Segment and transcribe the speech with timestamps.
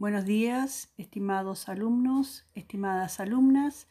[0.00, 3.86] Buenos días, estimados alumnos, estimadas alumnas.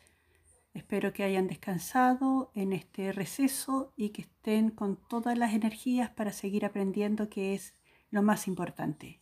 [0.74, 6.32] Espero que hayan descansado en este receso y que estén con todas las energías para
[6.32, 7.76] seguir aprendiendo, que es
[8.10, 9.22] lo más importante.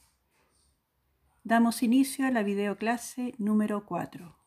[1.43, 4.37] Damos inicio a la videoclase número 4.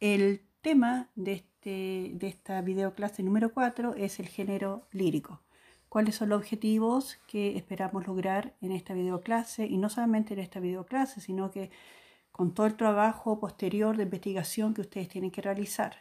[0.00, 5.45] El tema de, este, de esta videoclase número 4 es el género lírico
[5.96, 10.60] cuáles son los objetivos que esperamos lograr en esta videoclase y no solamente en esta
[10.60, 11.70] videoclase, sino que
[12.30, 15.96] con todo el trabajo posterior de investigación que ustedes tienen que realizar.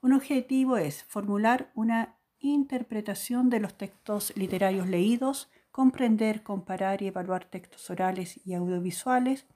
[0.00, 7.44] Un objetivo es formular una interpretación de los textos literarios leídos, comprender, comparar y evaluar
[7.44, 9.46] textos orales y audiovisuales,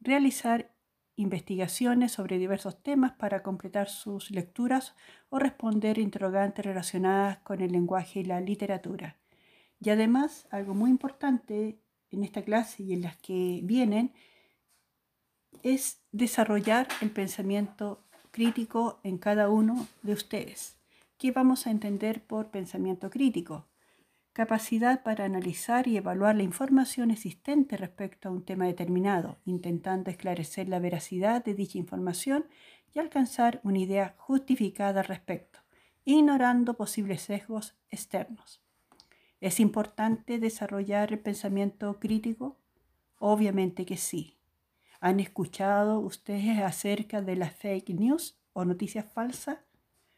[0.00, 0.74] realizar
[1.18, 4.94] investigaciones sobre diversos temas para completar sus lecturas
[5.30, 9.16] o responder interrogantes relacionadas con el lenguaje y la literatura.
[9.80, 14.12] Y además, algo muy importante en esta clase y en las que vienen,
[15.62, 20.78] es desarrollar el pensamiento crítico en cada uno de ustedes.
[21.16, 23.66] ¿Qué vamos a entender por pensamiento crítico?
[24.38, 30.68] Capacidad para analizar y evaluar la información existente respecto a un tema determinado, intentando esclarecer
[30.68, 32.46] la veracidad de dicha información
[32.94, 35.58] y alcanzar una idea justificada al respecto,
[36.04, 38.62] ignorando posibles sesgos externos.
[39.40, 42.60] ¿Es importante desarrollar el pensamiento crítico?
[43.18, 44.36] Obviamente que sí.
[45.00, 49.58] ¿Han escuchado ustedes acerca de las fake news o noticias falsas?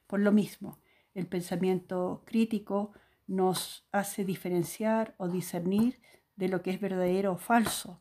[0.07, 0.79] Por lo mismo,
[1.15, 2.93] el pensamiento crítico
[3.31, 6.01] nos hace diferenciar o discernir
[6.35, 8.01] de lo que es verdadero o falso,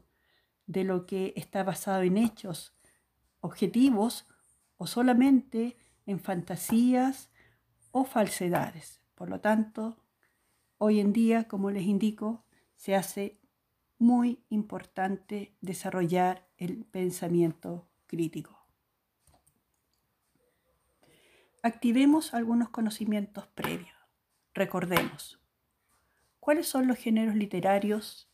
[0.66, 2.76] de lo que está basado en hechos
[3.40, 4.28] objetivos
[4.78, 5.78] o solamente
[6.08, 7.30] en fantasías
[7.92, 9.04] o falsedades.
[9.14, 10.04] Por lo tanto,
[10.80, 12.44] hoy en día, como les indico,
[12.76, 13.40] se hace
[14.00, 18.58] muy importante desarrollar el pensamiento crítico.
[21.62, 23.99] Activemos algunos conocimientos previos.
[24.60, 25.40] Recordemos,
[26.42, 28.30] ¿cuáles son los géneros literarios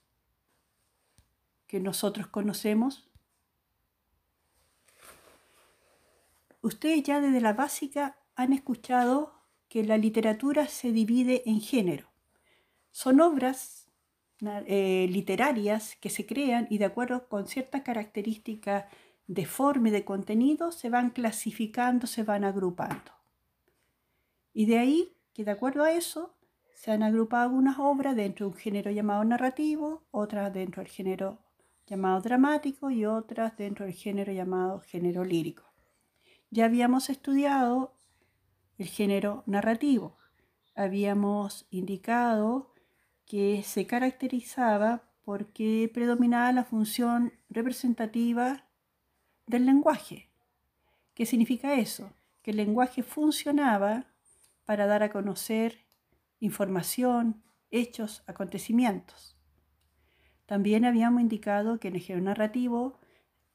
[1.68, 3.08] que nosotros conocemos?
[6.64, 9.36] Ustedes ya desde la básica han escuchado
[9.70, 12.10] que la literatura se divide en género.
[12.90, 13.92] Son obras
[14.42, 18.86] eh, literarias que se crean y de acuerdo con ciertas características
[19.28, 23.12] de forma y de contenido se van clasificando, se van agrupando.
[24.56, 26.34] Y de ahí que de acuerdo a eso
[26.74, 31.40] se han agrupado algunas obras dentro de un género llamado narrativo, otras dentro del género
[31.86, 35.64] llamado dramático y otras dentro del género llamado género lírico.
[36.52, 37.94] Ya habíamos estudiado
[38.78, 40.16] el género narrativo.
[40.74, 42.74] Habíamos indicado
[43.26, 48.64] que se caracterizaba porque predominaba la función representativa
[49.48, 50.30] del lenguaje.
[51.14, 52.14] ¿Qué significa eso?
[52.42, 54.06] Que el lenguaje funcionaba
[54.66, 55.86] para dar a conocer
[56.40, 59.38] información, hechos, acontecimientos.
[60.46, 63.00] También habíamos indicado que en el narrativo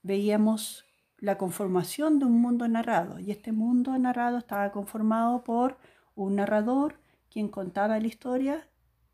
[0.03, 0.85] veíamos
[1.19, 5.79] la conformación de un mundo narrado y este mundo narrado estaba conformado por
[6.15, 6.99] un narrador
[7.31, 8.67] quien contaba la historia.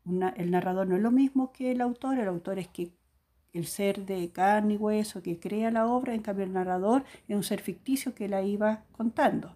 [0.05, 2.93] el narrador no es lo mismo que el autor, el autor es que
[3.53, 7.35] el ser de carne y hueso que crea la obra, en cambio el narrador es
[7.35, 9.55] un ser ficticio que la iba contando.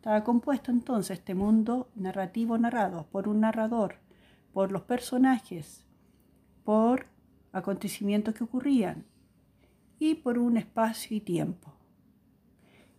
[0.00, 3.96] Estaba compuesto entonces este mundo narrativo narrado por un narrador,
[4.54, 5.84] por los personajes,
[6.64, 7.04] por
[7.52, 9.04] acontecimientos que ocurrían
[9.98, 11.74] y por un espacio y tiempo.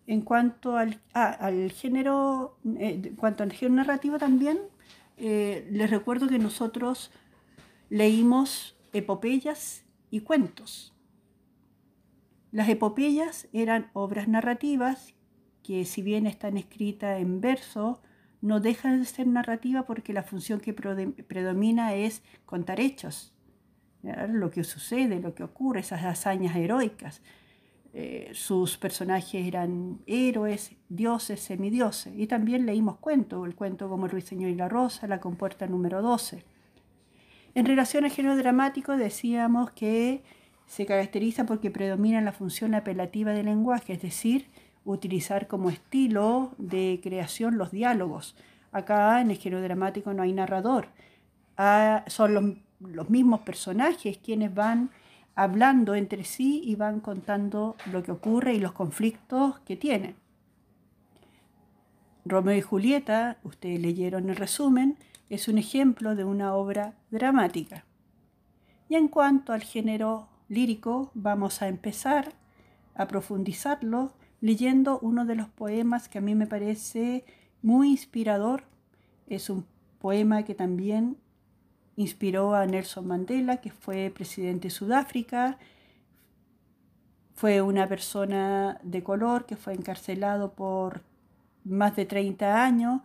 [0.05, 4.59] En cuanto al, ah, género, eh, en cuanto al género narrativo también,
[5.17, 7.09] eh, les recuerdo que nosotros
[7.89, 10.93] leímos epopeyas y cuentos.
[12.51, 15.15] Las epopeyas eran obras narrativas
[15.63, 18.01] que si bien están escritas en verso,
[18.41, 23.33] no dejan de ser narrativa porque la función que predomina es contar hechos,
[24.03, 27.21] lo que sucede, lo que ocurre, esas hazañas heroicas.
[27.93, 32.13] Eh, sus personajes eran héroes, dioses, semidioses.
[32.15, 36.01] Y también leímos cuentos, el cuento como El Ruiseñor y la Rosa, la compuerta número
[36.01, 36.43] 12.
[37.53, 40.23] En relación al género dramático decíamos que
[40.65, 44.47] se caracteriza porque predomina la función apelativa del lenguaje, es decir,
[44.85, 48.35] utilizar como estilo de creación los diálogos.
[48.71, 50.87] Acá en el género dramático no hay narrador,
[51.57, 52.45] ah, son los,
[52.79, 54.89] los mismos personajes quienes van
[55.35, 60.15] hablando entre sí y van contando lo que ocurre y los conflictos que tienen.
[62.25, 64.97] Romeo y Julieta, ustedes leyeron el resumen,
[65.29, 67.85] es un ejemplo de una obra dramática.
[68.89, 72.33] Y en cuanto al género lírico, vamos a empezar
[72.93, 77.23] a profundizarlo leyendo uno de los poemas que a mí me parece
[77.61, 78.63] muy inspirador.
[79.27, 79.65] Es un
[79.99, 81.17] poema que también
[81.95, 85.57] inspiró a Nelson Mandela, que fue presidente de Sudáfrica.
[87.35, 91.01] Fue una persona de color que fue encarcelado por
[91.63, 93.01] más de 30 años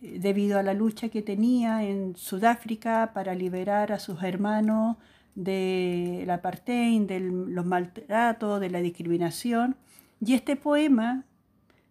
[0.00, 4.96] eh, debido a la lucha que tenía en Sudáfrica para liberar a sus hermanos
[5.34, 9.76] de la apartheid, de los maltratos, de la discriminación.
[10.20, 11.24] Y este poema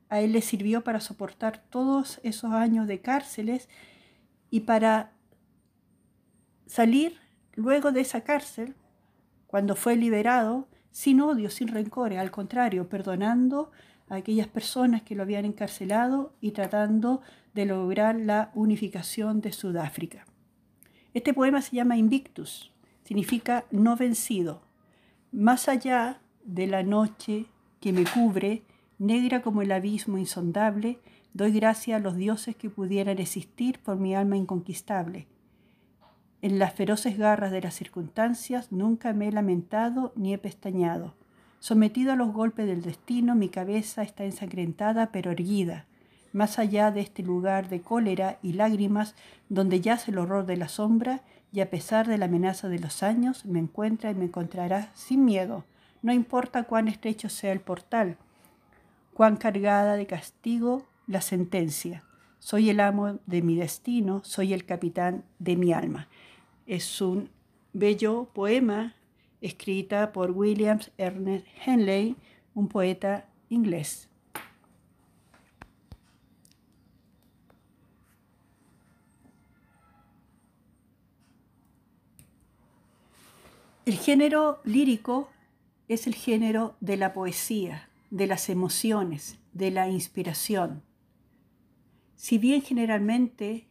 [0.09, 3.69] a él le sirvió para soportar todos esos años de cárceles
[4.49, 5.13] y para
[6.65, 7.17] salir
[7.55, 8.75] luego de esa cárcel,
[9.47, 13.71] cuando fue liberado, sin odio, sin rencores, al contrario, perdonando
[14.07, 17.21] a aquellas personas que lo habían encarcelado y tratando
[17.53, 20.25] de lograr la unificación de Sudáfrica.
[21.13, 22.71] Este poema se llama Invictus,
[23.03, 24.61] significa no vencido.
[25.31, 27.47] Más allá de la noche
[27.79, 28.63] que me cubre,
[28.97, 30.99] negra como el abismo insondable,
[31.33, 35.27] doy gracia a los dioses que pudieran existir por mi alma inconquistable.
[36.41, 41.15] En las feroces garras de las circunstancias nunca me he lamentado ni he pestañado.
[41.59, 45.85] Sometido a los golpes del destino, mi cabeza está ensangrentada pero erguida,
[46.31, 49.15] más allá de este lugar de cólera y lágrimas
[49.49, 51.21] donde yace el horror de la sombra,
[51.51, 55.25] y a pesar de la amenaza de los años, me encuentra y me encontrará sin
[55.25, 55.65] miedo,
[56.01, 58.17] no importa cuán estrecho sea el portal,
[59.13, 62.03] cuán cargada de castigo la sentencia.
[62.39, 66.07] Soy el amo de mi destino, soy el capitán de mi alma.
[66.65, 67.29] Es un
[67.73, 68.95] bello poema
[69.41, 72.15] escrita por William Ernest Henley,
[72.53, 74.09] un poeta inglés.
[83.85, 85.29] El género lírico
[85.89, 90.83] es el género de la poesía, de las emociones, de la inspiración.
[92.15, 93.67] Si bien generalmente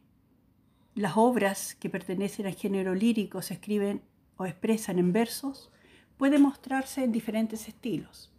[0.94, 4.02] las obras que pertenecen al género lírico se escriben
[4.36, 5.70] o expresan en versos,
[6.16, 8.32] puede mostrarse en diferentes estilos.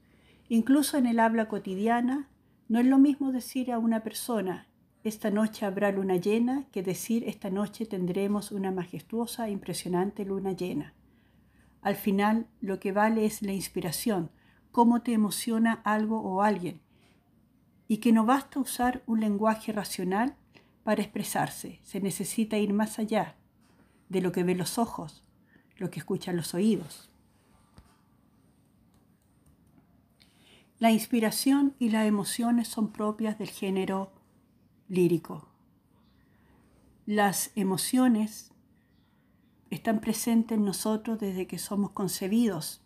[0.49, 2.27] Incluso en el habla cotidiana,
[2.67, 4.67] no es lo mismo decir a una persona,
[5.05, 10.93] esta noche habrá luna llena, que decir, esta noche tendremos una majestuosa impresionante luna llena.
[11.81, 14.31] Al final, lo que vale es la inspiración,
[14.71, 16.81] cómo te emociona algo o alguien,
[17.87, 20.35] y que no basta usar un lenguaje racional
[20.83, 23.35] para expresarse, se necesita ir más allá
[24.09, 25.23] de lo que ven los ojos,
[25.77, 27.09] lo que escuchan los oídos.
[30.79, 34.13] La inspiración y las emociones son propias del género
[34.87, 35.49] lírico.
[37.05, 38.51] Las emociones
[39.69, 42.81] están presentes en nosotros desde que somos concebidos,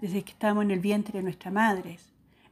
[0.00, 1.98] desde que estamos en el vientre de nuestra madre.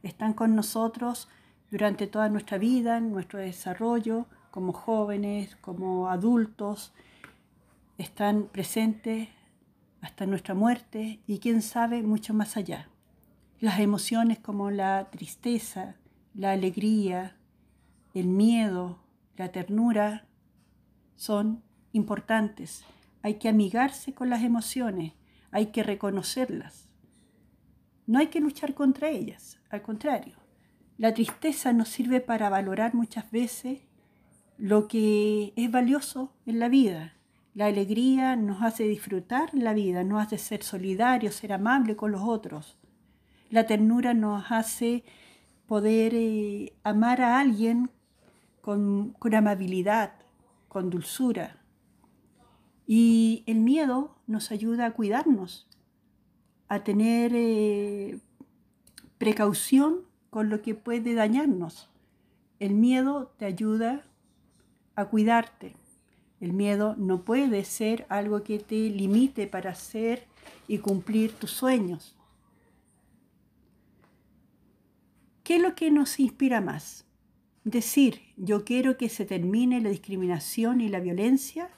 [0.03, 1.29] Están con nosotros
[1.69, 6.93] durante toda nuestra vida, nuestro desarrollo, como jóvenes, como adultos.
[7.97, 9.29] Están presentes
[10.01, 12.89] hasta nuestra muerte y quién sabe mucho más allá.
[13.59, 15.95] Las emociones como la tristeza,
[16.33, 17.35] la alegría,
[18.13, 18.99] el miedo,
[19.37, 20.25] la ternura
[21.15, 22.85] son importantes.
[23.25, 25.13] Hay que amigarse con las emociones,
[25.49, 26.89] hay que reconocerlas.
[28.05, 30.35] No hay que luchar contra ellas, al contrario.
[30.99, 33.79] La tristeza nos sirve para valorar muchas veces
[34.59, 37.15] lo que es valioso en la vida,
[37.55, 42.21] la alegría nos hace disfrutar la vida, nos hace ser solidarios, ser amables con los
[42.21, 42.77] otros.
[43.49, 45.03] La ternura nos hace
[45.65, 47.89] poder eh, amar a alguien
[48.61, 50.11] con, amabilidad,
[50.67, 51.64] con dulzura.
[52.87, 55.67] Y el miedo nos ayuda a cuidarnos,
[56.67, 58.19] a tener eh,
[59.17, 61.89] precaución con lo que puede dañarnos.
[62.59, 64.03] El miedo te ayuda
[64.95, 65.75] a cuidarte.
[66.39, 70.25] El miedo no puede ser algo que te limite para hacer
[70.67, 72.15] y cumplir tus sueños.
[75.43, 77.05] ¿Qué es lo que nos inspira más?
[77.63, 81.69] Decir, yo quiero que se termine la discriminación y la violencia.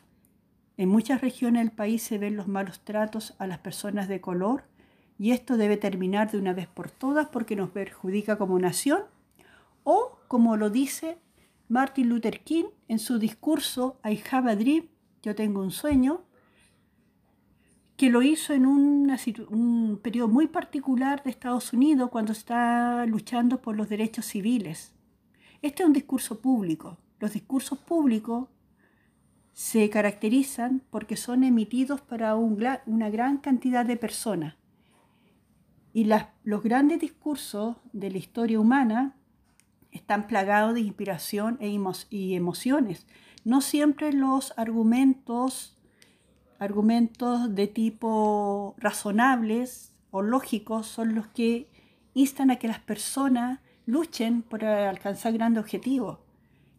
[0.78, 4.64] En muchas regiones del país se ven los malos tratos a las personas de color
[5.18, 9.02] y esto debe terminar de una vez por todas porque nos perjudica como nación.
[9.84, 11.18] O, como lo dice
[11.68, 14.86] Martin Luther King en su discurso I Have a Dream,
[15.24, 16.22] yo tengo un sueño,
[17.98, 23.76] que lo hizo en un periodo muy particular de Estados Unidos cuando está luchando por
[23.76, 24.94] los derechos civiles.
[25.64, 27.00] Este es un discurso público.
[27.20, 28.48] Los discursos públicos
[29.58, 34.54] se caracterizan porque son emitidos para una gran cantidad de personas.
[35.94, 36.08] Y
[36.44, 39.16] los grandes discursos de la historia humana
[39.92, 41.76] están plagados de inspiración e
[42.12, 43.08] y emociones.
[43.46, 45.76] No siempre los argumentos,
[46.60, 51.68] argumentos de tipo razonables o lógicos son los que
[52.14, 56.20] instan a que las personas luchen por alcanzar grandes objetivos.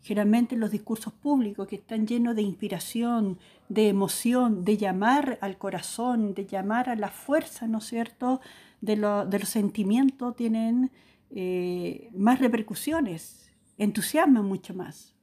[0.03, 3.39] Generalmente los discursos públicos que están llenos de inspiración,
[3.69, 8.41] de emoción, de llamar al corazón, de llamar a la fuerza, ¿no es cierto?,
[8.81, 10.91] de, los sentimientos tienen
[11.31, 15.15] eh, más repercusiones, entusiasman mucho más.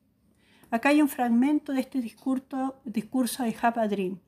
[0.72, 4.20] Acá hay un fragmento de este discurso, discurso de Have Dream.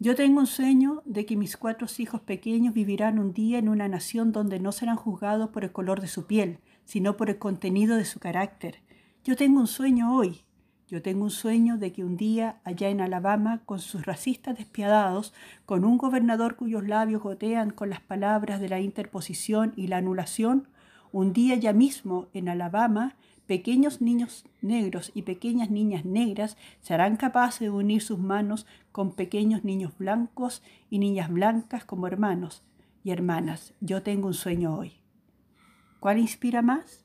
[0.00, 3.88] Yo tengo un sueño de que mis cuatro hijos pequeños vivirán un día en una
[3.88, 7.96] nación donde no serán juzgados por el color de su piel, sino por el contenido
[7.96, 8.80] de su carácter.
[9.24, 10.42] Yo tengo un sueño hoy.
[10.86, 15.32] Yo tengo un sueño de que un día allá en Alabama, con sus racistas despiadados,
[15.64, 20.68] con un gobernador cuyos labios gotean con las palabras de la interposición y la anulación,
[21.10, 23.16] un día ya mismo en Alabama,
[23.46, 29.64] pequeños niños negros y pequeñas niñas negras serán capaces de unir sus manos con pequeños
[29.64, 32.62] niños blancos y niñas blancas como hermanos
[33.02, 33.72] y hermanas.
[33.80, 35.00] Yo tengo un sueño hoy.
[35.98, 37.03] ¿Cuál inspira más?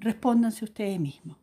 [0.00, 1.36] Respóndanse ustedes mismos.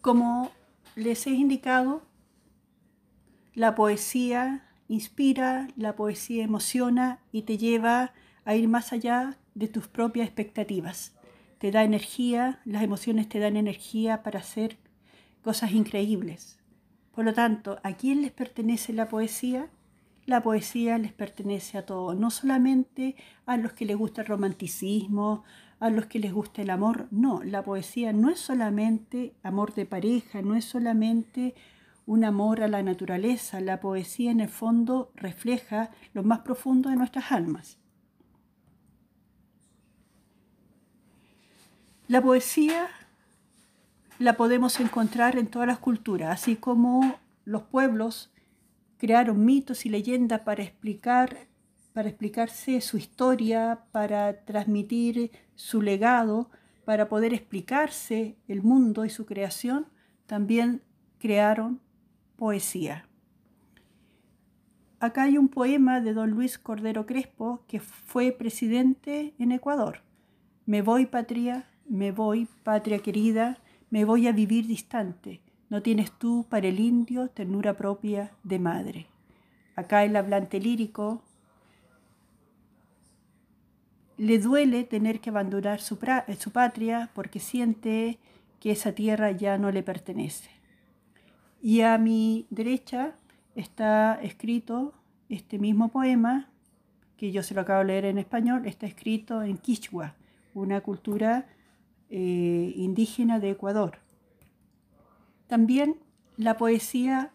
[0.00, 0.50] Como
[0.96, 2.02] les he indicado,
[3.54, 8.12] la poesía inspira, la poesía emociona y te lleva
[8.44, 11.14] a ir más allá de tus propias expectativas.
[11.58, 14.76] Te da energía, las emociones te dan energía para hacer
[15.42, 16.58] cosas increíbles.
[17.14, 19.70] Por lo tanto, ¿a quién les pertenece la poesía?
[20.26, 23.16] La poesía les pertenece a todos, no solamente
[23.46, 25.44] a los que les gusta el romanticismo,
[25.80, 29.86] a los que les gusta el amor, no, la poesía no es solamente amor de
[29.86, 31.54] pareja, no es solamente
[32.06, 36.96] un amor a la naturaleza, la poesía en el fondo refleja lo más profundo de
[36.96, 37.78] nuestras almas.
[42.08, 42.88] La poesía
[44.18, 48.30] la podemos encontrar en todas las culturas, así como los pueblos
[49.04, 51.36] crearon mitos y leyendas para explicar
[51.92, 56.50] para explicarse su historia, para transmitir su legado,
[56.86, 59.88] para poder explicarse el mundo y su creación,
[60.24, 60.80] también
[61.18, 61.82] crearon
[62.36, 63.06] poesía.
[65.00, 70.00] Acá hay un poema de don Luis Cordero Crespo, que fue presidente en Ecuador.
[70.64, 73.58] Me voy, patria, me voy, patria querida,
[73.90, 75.43] me voy a vivir distante.
[75.70, 79.06] No tienes tú para el indio ternura propia de madre.
[79.76, 81.22] Acá el hablante lírico
[84.16, 85.98] le duele tener que abandonar su,
[86.38, 88.18] su patria porque siente
[88.60, 90.50] que esa tierra ya no le pertenece.
[91.60, 93.14] Y a mi derecha
[93.54, 94.94] está escrito
[95.28, 96.50] este mismo poema,
[97.16, 100.14] que yo se lo acabo de leer en español, está escrito en Quichua,
[100.52, 101.46] una cultura
[102.10, 103.98] eh, indígena de Ecuador.
[105.46, 105.96] También
[106.36, 107.32] la poesía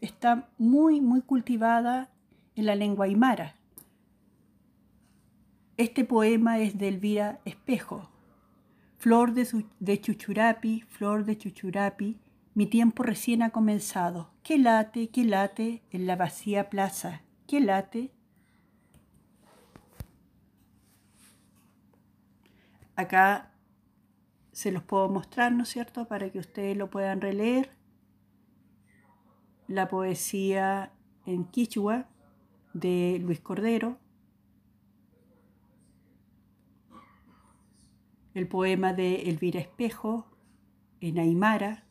[0.00, 2.10] está muy, muy cultivada
[2.54, 3.56] en la lengua aymara.
[5.76, 8.10] Este poema es de Elvira Espejo.
[8.98, 12.18] Flor de, de chuchurapi, flor de chuchurapi,
[12.54, 14.30] mi tiempo recién ha comenzado.
[14.42, 17.22] ¿Qué late, qué late en la vacía plaza?
[17.46, 18.10] ¿Qué late?
[22.96, 23.47] Acá
[24.58, 27.70] se los puedo mostrar, ¿no es cierto?, para que ustedes lo puedan releer.
[29.68, 30.92] La poesía
[31.26, 32.08] en Quichua
[32.72, 34.00] de Luis Cordero.
[38.34, 40.26] El poema de Elvira Espejo
[41.00, 41.86] en Aymara.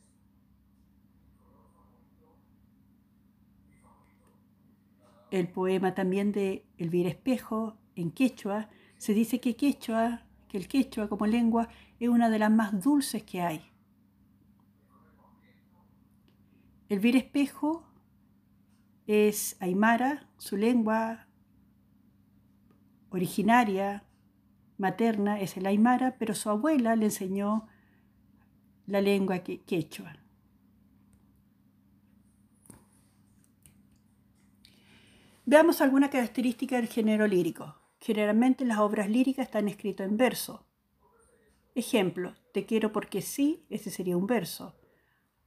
[5.30, 8.68] El poema también de Elvira Espejo en quechua.
[8.98, 13.22] Se dice que quechua, que el quechua como lengua es una de las más dulces
[13.22, 13.62] que hay.
[16.88, 17.84] El vir espejo
[19.06, 21.26] es aymara, su lengua
[23.10, 24.04] originaria,
[24.76, 27.66] materna, es el aymara, pero su abuela le enseñó
[28.86, 30.16] la lengua quechua.
[35.44, 37.74] Veamos alguna característica del género lírico.
[38.00, 40.67] Generalmente las obras líricas están escritas en verso,
[41.78, 44.74] Ejemplo, te quiero porque sí, ese sería un verso.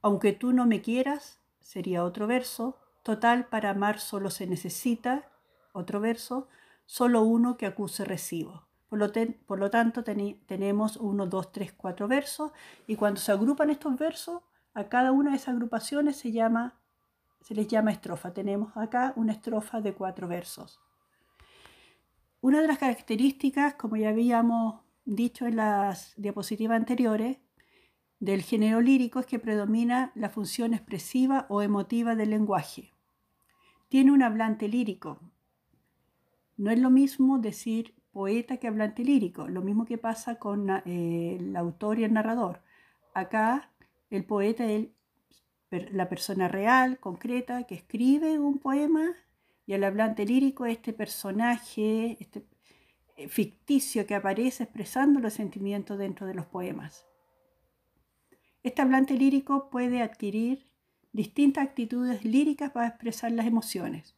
[0.00, 2.78] Aunque tú no me quieras, sería otro verso.
[3.02, 5.30] Total, para amar solo se necesita,
[5.74, 6.48] otro verso.
[6.86, 8.66] Solo uno que acuse recibo.
[8.88, 9.12] Por lo,
[9.44, 12.52] por lo tanto, tenemos uno, dos, tres, cuatro versos
[12.86, 14.40] y cuando se agrupan estos versos,
[14.72, 16.80] a cada una de esas agrupaciones se, llama,
[17.42, 18.32] se les llama estrofa.
[18.32, 20.80] Tenemos acá una estrofa de cuatro versos.
[22.40, 27.38] Una de las características, como ya habíamos dicho en las diapositivas anteriores,
[28.20, 32.92] del género lírico es que predomina la función expresiva o emotiva del lenguaje.
[33.88, 35.18] Tiene un hablante lírico.
[36.56, 41.36] No es lo mismo decir poeta que hablante lírico, lo mismo que pasa con eh,
[41.40, 42.62] el autor y el narrador.
[43.12, 43.72] Acá
[44.08, 44.88] el poeta es
[45.70, 49.16] la persona real, concreta, que escribe un poema
[49.66, 52.44] y el hablante lírico es este personaje este,
[53.28, 57.06] ficticio que aparece expresando los sentimientos dentro de los poemas.
[58.62, 60.70] Este hablante lírico puede adquirir
[61.12, 64.16] distintas actitudes líricas para expresar las emociones.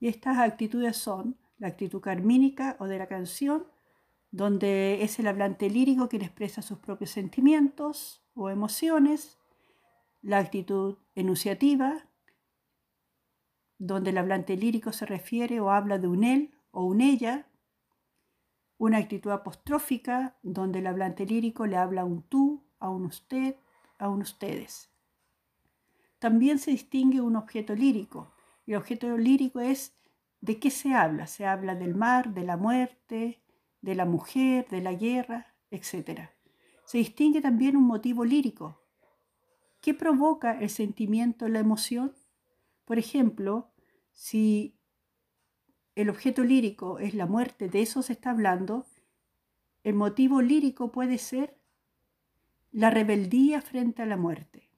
[0.00, 3.66] Y estas actitudes son la actitud carmínica o de la canción,
[4.30, 9.38] donde es el hablante lírico quien expresa sus propios sentimientos o emociones,
[10.22, 12.06] la actitud enunciativa,
[13.78, 17.48] donde el hablante lírico se refiere o habla de un él o un ella,
[18.78, 23.56] una actitud apostrófica, donde el hablante lírico le habla a un tú, a un usted,
[23.98, 24.90] aún ustedes.
[26.18, 28.32] También se distingue un objeto lírico.
[28.66, 29.92] El objeto lírico es
[30.40, 31.26] de qué se habla.
[31.26, 33.42] Se habla del mar, de la muerte,
[33.82, 36.30] de la mujer, de la guerra, etc.
[36.84, 38.80] Se distingue también un motivo lírico.
[39.80, 42.14] ¿Qué provoca el sentimiento, la emoción?
[42.84, 43.70] Por ejemplo,
[44.12, 44.77] si
[45.98, 48.86] el objeto lírico es la muerte, de eso se está hablando,
[49.82, 51.58] el motivo lírico puede ser
[52.70, 54.70] la rebeldía frente a la muerte.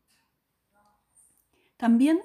[1.77, 2.23] También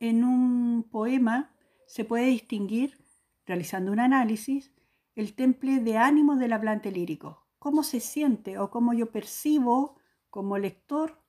[0.00, 1.52] en un poema
[1.86, 2.96] se puede distinguir,
[3.44, 4.72] realizando un análisis,
[5.14, 9.98] el temple de ánimo del hablante lírico, cómo se siente o cómo yo percibo
[10.30, 11.20] como lector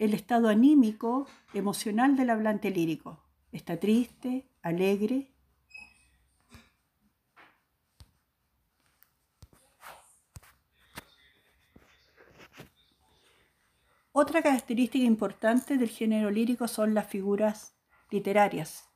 [0.00, 3.22] el estado anímico, emocional del hablante lírico.
[3.52, 5.32] ¿Está triste, alegre,
[14.18, 17.76] Otra característica importante del género lírico son las figuras
[18.10, 18.88] literarias.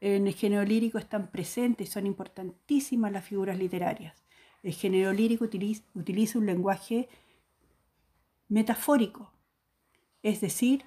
[0.00, 4.24] En el género lírico están presentes y son importantísimas las figuras literarias.
[4.62, 7.10] El género lírico utiliza, un lenguaje
[8.48, 9.30] metafórico,
[10.22, 10.86] es decir,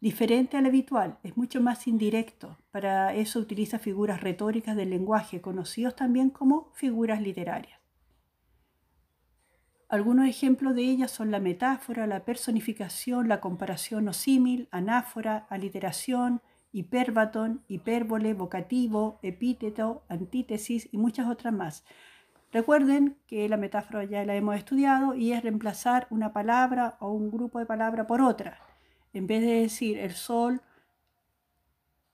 [0.00, 2.58] diferente al habitual, es mucho más indirecto.
[2.70, 7.78] Para eso utiliza figuras retóricas del lenguaje, conocidos también como figuras literarias.
[9.88, 16.42] Algunos ejemplos de ellas son la metáfora, la personificación, la comparación o símil, anáfora, aliteración,
[16.72, 21.84] hipérbaton, hipérbole, vocativo, epíteto, antítesis y muchas otras más.
[22.52, 27.30] Recuerden que la metáfora ya la hemos estudiado y es reemplazar una palabra o un
[27.30, 28.67] grupo de palabras por otra.
[29.12, 30.60] En vez de decir el sol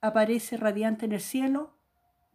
[0.00, 1.74] aparece radiante en el cielo,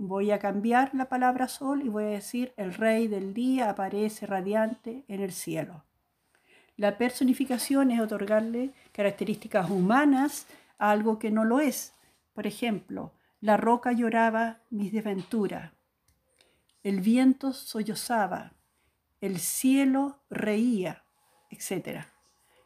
[0.01, 4.25] Voy a cambiar la palabra sol y voy a decir el rey del día aparece
[4.25, 5.83] radiante en el cielo.
[6.77, 11.95] La personificación es otorgarle características humanas a algo que no lo es.
[12.31, 15.73] Por ejemplo, la roca lloraba mis desventuras,
[16.81, 18.53] el viento sollozaba,
[19.19, 21.03] el cielo reía,
[21.49, 22.05] etc.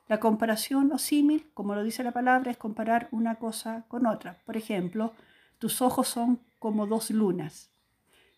[0.07, 4.37] La comparación o símil, como lo dice la palabra, es comparar una cosa con otra.
[4.45, 5.13] Por ejemplo,
[5.59, 7.71] tus ojos son como dos lunas.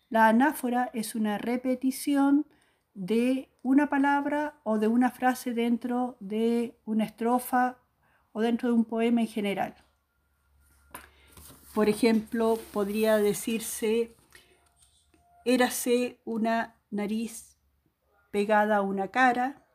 [0.08, 2.46] La anáfora es una repetición
[2.94, 7.78] de una palabra o de una frase dentro de una estrofa
[8.32, 9.74] o dentro de un poema en general.
[11.74, 14.14] Por ejemplo, podría decirse,
[15.44, 17.58] érase una nariz
[18.30, 19.65] pegada a una cara,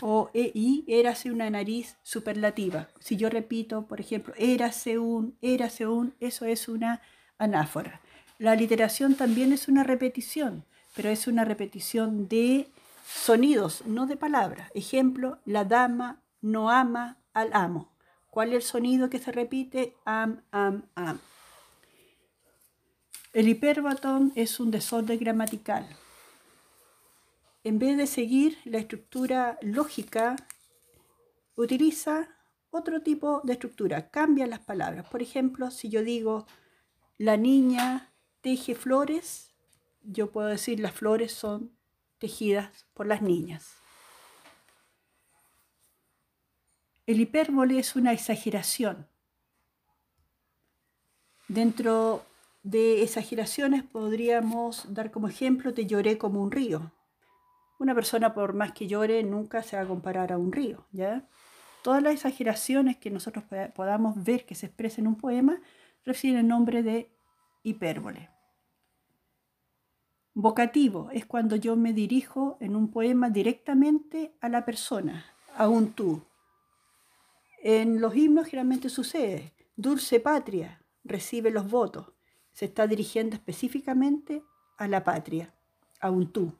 [0.00, 2.88] o e, y érase una nariz superlativa.
[3.00, 7.02] Si yo repito, por ejemplo, érase un, érase un, eso es una
[7.38, 8.00] anáfora.
[8.38, 10.64] La literación también es una repetición,
[10.96, 12.68] pero es una repetición de
[13.06, 14.70] sonidos, no de palabras.
[14.74, 17.92] Ejemplo, la dama no ama al amo.
[18.30, 19.94] ¿Cuál es el sonido que se repite?
[20.04, 21.20] Am, am, am.
[23.32, 25.86] El hiperbatón es un desorden gramatical.
[27.64, 30.34] En vez de seguir la estructura lógica,
[31.54, 32.28] utiliza
[32.70, 35.08] otro tipo de estructura, cambia las palabras.
[35.08, 36.46] Por ejemplo, si yo digo
[37.18, 39.54] la niña teje flores,
[40.02, 41.70] yo puedo decir las flores son
[42.18, 43.74] tejidas por las niñas.
[47.06, 49.06] El hipérbole es una exageración.
[51.46, 52.24] Dentro
[52.62, 56.92] de exageraciones podríamos dar como ejemplo, te lloré como un río.
[57.78, 61.28] Una persona por más que llore nunca se va a comparar a un río, ¿ya?
[61.82, 65.60] Todas las exageraciones que nosotros podamos ver que se expresan en un poema
[66.04, 67.10] reciben el nombre de
[67.64, 68.30] hipérbole.
[70.34, 75.92] Vocativo es cuando yo me dirijo en un poema directamente a la persona, a un
[75.92, 76.22] tú.
[77.62, 82.12] En los himnos generalmente sucede, dulce patria, recibe los votos,
[82.52, 84.42] se está dirigiendo específicamente
[84.78, 85.52] a la patria,
[86.00, 86.54] a un tú.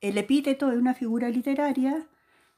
[0.00, 2.08] El epíteto es una figura literaria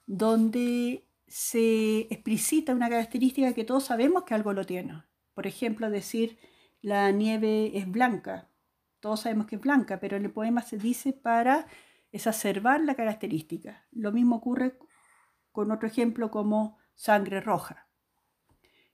[0.07, 5.03] donde se explicita una característica que todos sabemos que algo lo tiene.
[5.35, 6.39] Por ejemplo, decir
[6.83, 8.49] la nieve es blanca.
[9.01, 11.67] Todos sabemos que es blanca, pero en el poema se dice para
[12.13, 13.87] exacerbar la característica.
[13.91, 14.79] Lo mismo ocurre
[15.51, 17.89] con otro ejemplo como sangre roja.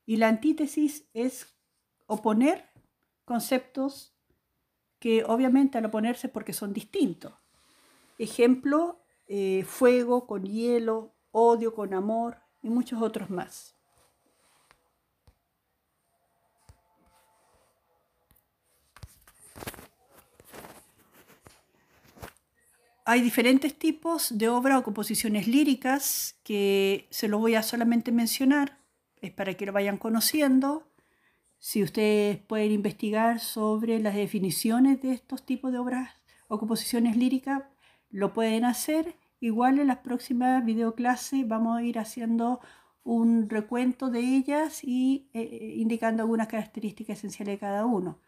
[0.06, 1.54] Y la antítesis es
[2.06, 2.70] oponer
[3.24, 4.16] conceptos
[4.98, 7.34] que obviamente al oponerse porque son distintos.
[8.18, 13.78] Ejemplo, eh, fuego con hielo, odio con amor y muchos otros más.
[23.11, 28.81] Hay diferentes tipos de obras o composiciones líricas que se los voy a solamente mencionar,
[29.22, 30.90] es para que lo vayan conociendo.
[31.59, 36.11] Si ustedes pueden investigar sobre las definiciones de estos tipos de obras
[36.48, 37.62] o composiciones líricas,
[38.11, 39.16] lo pueden hacer.
[39.40, 42.61] Igual en las próximas videoclases vamos a ir haciendo
[43.05, 48.18] un recuento de ellas y eh, eh, indicando algunas características esenciales de cada uno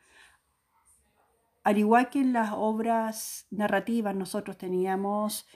[1.62, 5.46] al igual que en las obras narrativas, nosotros teníamos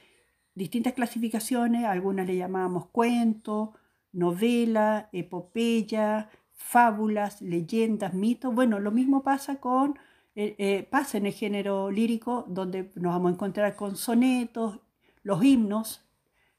[0.55, 3.75] distintas clasificaciones, algunas le llamábamos cuento,
[4.13, 8.55] novela, epopeya, fábulas, leyendas, mitos.
[8.55, 9.99] Bueno, lo mismo pasa con
[10.37, 14.81] eh, eh, pasa en el género lírico, donde nos vamos a encontrar con sonetos,
[15.23, 16.05] los himnos,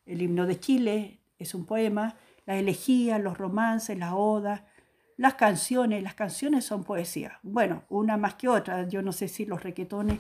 [0.06, 4.62] el himno de Chile es un poema, las elegías, los romances, las odas,
[5.18, 7.40] las canciones, las canciones son poesía.
[7.44, 8.88] Bueno, una más que otra.
[8.88, 10.20] Yo no sé si los requetones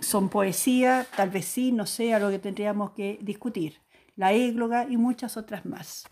[0.00, 3.80] son poesía, tal vez sí, no sé, a lo que tendríamos que discutir.
[4.16, 6.04] La égloga y muchas otras más.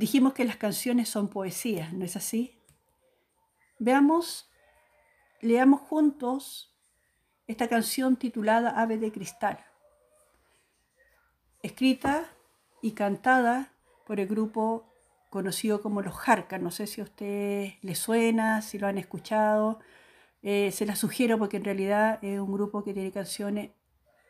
[0.00, 2.58] Dijimos que las canciones son poesía, ¿no es así?
[3.78, 4.50] Veamos,
[5.42, 6.74] leamos juntos
[7.46, 9.62] esta canción titulada Ave de Cristal,
[11.62, 12.32] escrita
[12.80, 13.74] y cantada
[14.06, 14.90] por el grupo
[15.28, 16.62] conocido como Los Jarcas.
[16.62, 19.80] No sé si a usted le suena, si lo han escuchado.
[20.42, 23.72] Eh, se la sugiero porque en realidad es un grupo que tiene canciones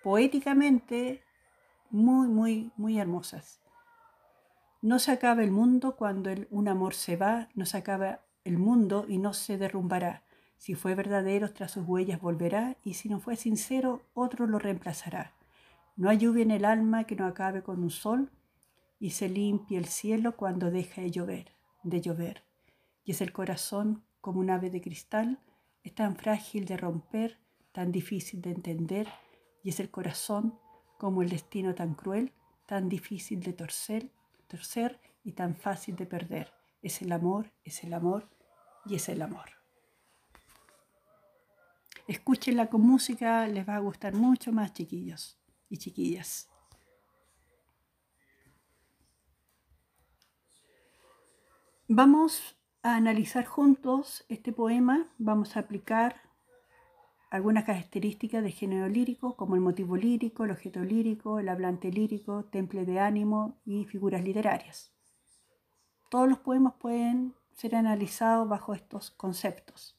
[0.02, 1.22] poéticamente
[1.90, 3.61] muy, muy, muy hermosas.
[4.82, 9.04] No se acaba el mundo cuando un amor se va, no se acaba el mundo
[9.06, 10.24] y no se derrumbará.
[10.56, 15.34] Si fue verdadero, tras sus huellas volverá, y si no fue sincero, otro lo reemplazará.
[15.96, 18.30] No hay lluvia en el alma que no acabe con un sol,
[18.98, 22.44] y se limpia el cielo cuando deja de llover, de llover.
[23.04, 25.40] Y es el corazón como un ave de cristal,
[25.82, 27.38] es tan frágil de romper,
[27.72, 29.08] tan difícil de entender,
[29.62, 30.58] y es el corazón
[30.96, 32.32] como el destino tan cruel,
[32.64, 34.10] tan difícil de torcer,
[34.50, 36.52] torcer y tan fácil de perder.
[36.82, 38.28] Es el amor, es el amor
[38.84, 39.48] y es el amor.
[42.06, 46.48] Escúchenla con música, les va a gustar mucho más, chiquillos y chiquillas.
[51.86, 56.29] Vamos a analizar juntos este poema, vamos a aplicar
[57.30, 62.44] algunas características de género lírico, como el motivo lírico, el objeto lírico, el hablante lírico,
[62.44, 64.92] temple de ánimo y figuras literarias.
[66.10, 69.96] Todos los poemas pueden ser analizados bajo estos conceptos.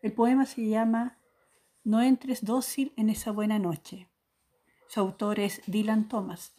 [0.00, 1.18] El poema se llama
[1.84, 4.08] No entres dócil en esa buena noche.
[4.88, 6.54] Su autor es Dylan Thomas.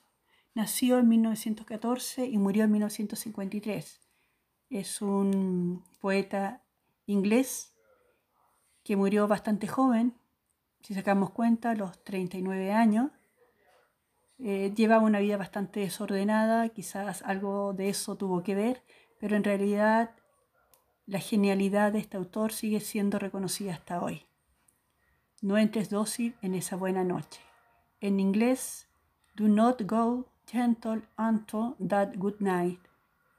[0.54, 4.04] Nació en 1914 y murió en 1953
[4.80, 6.64] es un poeta
[7.06, 7.73] inglés
[8.84, 10.14] que murió bastante joven,
[10.82, 13.12] si sacamos cuenta, a los 39 años.
[14.40, 18.84] Eh, llevaba una vida bastante desordenada, quizás algo de eso tuvo que ver,
[19.20, 20.12] pero en realidad
[21.06, 24.26] la genialidad de este autor sigue siendo reconocida hasta hoy.
[25.42, 27.42] No entres dócil en esa buena noche.
[28.02, 28.88] En inglés,
[29.36, 32.80] do not go gentle unto that good night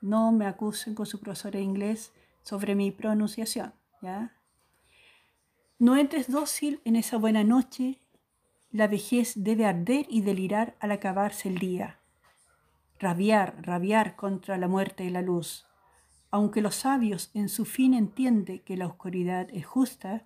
[0.05, 3.73] no me acusen con su profesor de inglés sobre mi pronunciación.
[4.03, 4.37] ¿ya?
[5.85, 8.01] No entres dócil en esa buena noche,
[8.71, 12.01] la vejez debe arder y delirar al acabarse el día.
[12.99, 15.67] rabiar, rabiar contra la muerte y la luz.
[16.31, 20.25] Aunque los sabios en su fin entienden que la oscuridad es justa,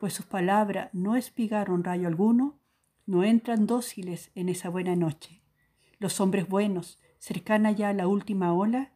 [0.00, 2.58] pues sus palabras no espigaron rayo alguno,
[3.04, 5.42] no entran dóciles en esa buena noche.
[5.98, 8.92] Los hombres buenos, cercana ya a la última ola,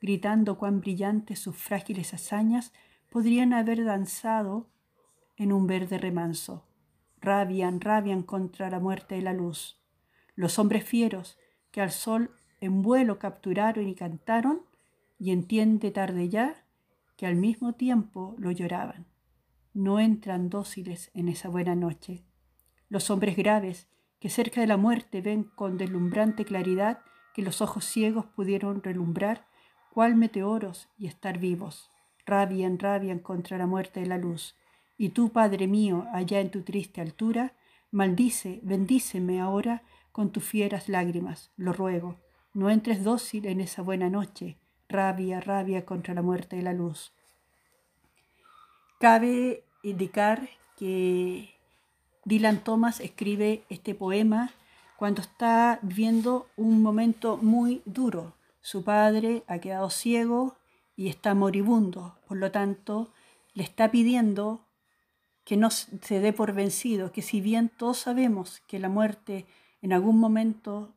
[0.00, 2.72] gritando cuán brillantes sus frágiles hazañas,
[3.10, 4.70] podrían haber danzado
[5.40, 6.66] en un verde remanso.
[7.22, 9.80] Rabian, rabian contra la muerte y la luz.
[10.36, 11.38] Los hombres fieros
[11.70, 14.62] que al sol en vuelo capturaron y cantaron,
[15.18, 16.64] y entiende tarde ya
[17.16, 19.06] que al mismo tiempo lo lloraban.
[19.72, 22.22] No entran dóciles en esa buena noche.
[22.90, 27.00] Los hombres graves que cerca de la muerte ven con deslumbrante claridad
[27.34, 29.46] que los ojos ciegos pudieron relumbrar
[29.90, 31.90] cual meteoros y estar vivos.
[32.26, 34.54] Rabian, rabian contra la muerte de la luz.
[35.00, 37.54] Y tú, Padre mío, allá en tu triste altura,
[37.90, 39.82] maldice, bendíceme ahora
[40.12, 42.18] con tus fieras lágrimas, lo ruego.
[42.52, 44.58] No entres dócil en esa buena noche,
[44.90, 47.14] rabia, rabia contra la muerte de la luz.
[49.00, 51.48] Cabe indicar que
[52.26, 54.50] Dylan Thomas escribe este poema
[54.98, 60.58] cuando está viviendo un momento muy duro, su padre ha quedado ciego
[60.94, 63.14] y está moribundo, por lo tanto,
[63.54, 64.66] le está pidiendo
[65.50, 69.46] que no se dé por vencido, que si bien todos sabemos que la muerte
[69.82, 70.94] en algún momento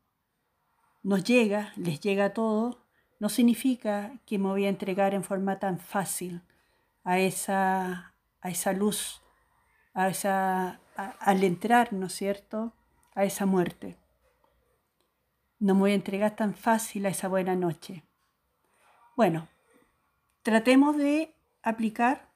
[1.01, 2.77] nos llega, les llega a todos,
[3.19, 6.43] no significa que me voy a entregar en forma tan fácil
[7.03, 9.23] a esa, a esa luz,
[9.95, 12.73] a esa, al entrar, ¿no es cierto?,
[13.15, 13.97] a esa muerte.
[15.57, 18.03] No me voy a entregar tan fácil a esa buena noche.
[19.15, 19.47] Bueno,
[20.43, 22.29] tratemos de aplicar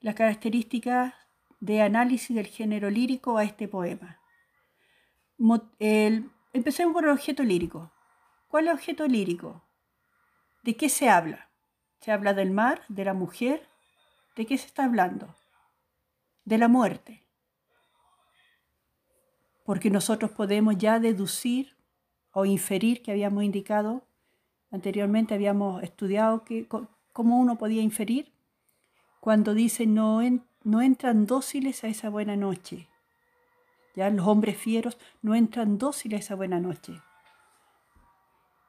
[0.00, 1.19] las características
[1.60, 4.18] de análisis del género lírico a este poema.
[6.52, 7.92] empecemos por el objeto lírico.
[8.48, 9.62] ¿Cuál es el objeto lírico?
[10.62, 11.50] ¿De qué se habla?
[12.00, 13.68] ¿Se habla del mar, de la mujer?
[14.36, 15.36] ¿De qué se está hablando?
[16.44, 17.22] De la muerte.
[19.64, 21.76] Porque nosotros podemos ya deducir
[22.32, 24.04] o inferir que habíamos indicado
[24.70, 26.66] anteriormente, habíamos estudiado que,
[27.12, 28.32] cómo uno podía inferir
[29.20, 30.22] cuando dice no,
[30.62, 32.88] no entran dóciles a esa buena noche.
[33.94, 37.00] Ya los hombres fieros no entran dóciles a esa buena noche.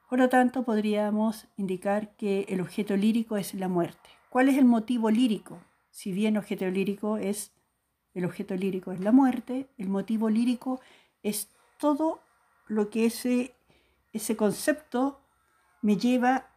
[0.08, 4.10] Por lo tanto, podríamos indicar que el objeto lírico es la muerte.
[4.28, 5.60] ¿Cuál es el motivo lírico?
[5.90, 7.52] Si bien objeto lírico es
[8.14, 10.80] el objeto lírico es la muerte, el motivo lírico
[11.22, 12.20] es todo
[12.66, 13.54] lo que ese,
[14.12, 15.20] ese concepto
[15.80, 16.48] me lleva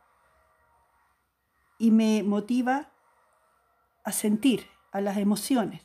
[1.77, 2.89] y me motiva
[4.03, 5.81] a sentir, a las emociones.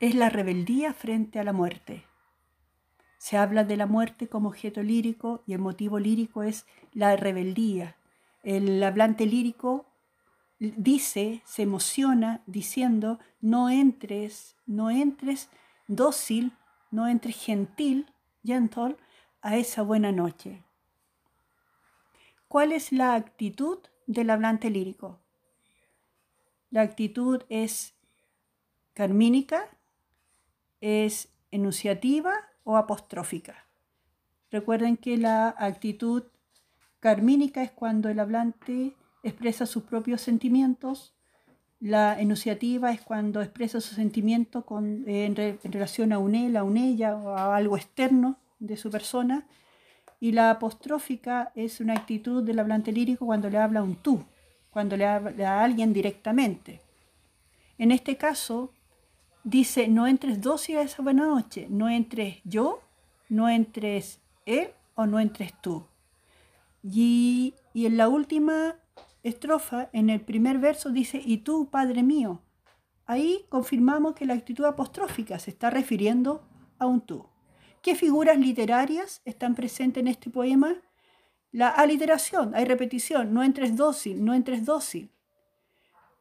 [0.00, 2.04] Es la rebeldía frente a la muerte.
[3.18, 7.96] Se habla de la muerte como objeto lírico y el motivo lírico es la rebeldía.
[8.42, 9.86] El hablante lírico
[10.58, 15.48] dice, se emociona diciendo, no entres, no entres
[15.86, 16.52] dócil
[16.92, 18.06] no entre gentil,
[18.44, 18.96] gentle,
[19.40, 20.62] a esa buena noche.
[22.46, 25.21] ¿Cuál es la actitud del hablante lírico?
[26.72, 27.94] La actitud es
[28.92, 29.68] carmínica,
[30.80, 32.32] es enunciativa
[32.64, 33.68] o apostrófica.
[34.50, 36.24] Recuerden que la actitud
[36.98, 41.14] carmínica es cuando el hablante expresa sus propios sentimientos
[41.82, 46.76] la enunciativa es cuando expresa su sentimiento con, en, relación a un él, a un
[46.76, 49.48] ella o a algo externo de su persona.
[50.20, 54.24] Y la apostrófica es una actitud del hablante lírico cuando le habla un tú,
[54.72, 56.80] cuando le habla a alguien directamente.
[57.78, 58.72] En este caso,
[59.44, 62.80] dice, no entres dócil a esa buena noche, no entres yo,
[63.28, 65.86] no entres él o no entres tú.
[66.82, 68.76] Y, y en la última
[69.22, 72.40] estrofa, en el primer verso dice, y tú, Padre mío.
[73.06, 76.42] Ahí confirmamos que la actitud apostrófica se está refiriendo
[76.78, 77.26] a un tú.
[77.82, 80.76] ¿Qué figuras literarias están presentes en este poema?
[81.52, 85.10] La aliteración, hay repetición, no entres dócil, no entres dócil.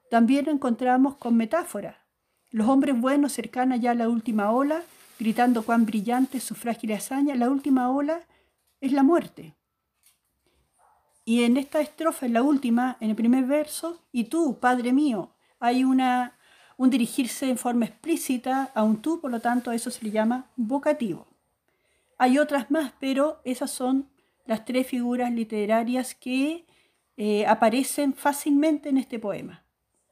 [0.10, 2.06] También lo encontramos con metáfora.
[2.50, 4.84] Los hombres buenos cercanos ya a la última ola,
[5.18, 8.20] gritando cuán brillante su frágil hazaña, la última ola
[8.82, 9.56] es la muerte.
[11.24, 15.34] Y en esta estrofa, en la última, en el primer verso, y tú, Padre mío,
[15.62, 16.38] hay una,
[16.76, 20.50] un dirigirse en forma explícita a un tú, por lo tanto eso se le llama
[20.58, 21.26] vocativo.
[22.18, 24.10] Hay otras más, pero esas son
[24.46, 26.66] las tres figuras literarias que
[27.18, 29.64] eh, aparecen fácilmente en este poema.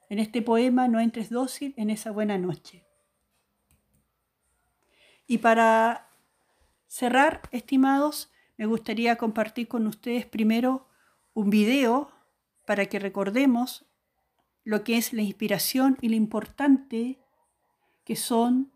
[0.10, 2.86] En este poema no entres dócil en esa buena noche.
[5.28, 6.10] Y para
[6.88, 10.88] cerrar, estimados, me gustaría compartir con ustedes primero
[11.34, 12.12] un video
[12.65, 13.86] para que recordemos
[14.63, 17.20] lo que es la inspiración y lo importante
[18.04, 18.72] que son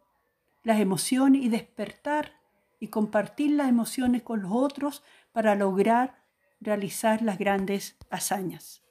[0.64, 2.40] las emociones y despertar
[2.80, 6.24] y compartir las emociones con los otros para lograr
[6.62, 8.82] realizar las grandes hazañas.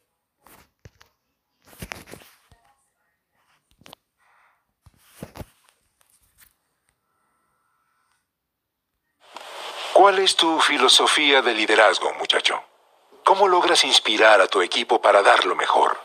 [9.94, 12.62] ¿Cuál es tu filosofía de liderazgo, muchacho?
[13.24, 15.96] ¿Cómo logras inspirar a tu equipo para dar lo mejor?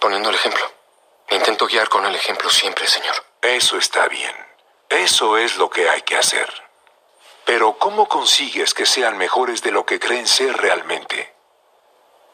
[0.00, 0.64] Poniendo el ejemplo.
[1.30, 3.16] Intento guiar con el ejemplo siempre, señor.
[3.42, 4.34] Eso está bien.
[4.88, 6.67] Eso es lo que hay que hacer.
[7.48, 11.34] Pero ¿cómo consigues que sean mejores de lo que creen ser realmente?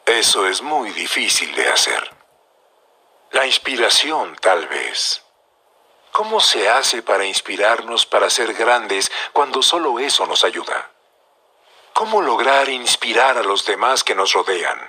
[0.05, 2.11] Eso es muy difícil de hacer.
[3.31, 5.23] La inspiración, tal vez.
[6.11, 10.91] ¿Cómo se hace para inspirarnos para ser grandes cuando solo eso nos ayuda?
[11.93, 14.81] ¿Cómo lograr inspirar a los demás que nos rodean?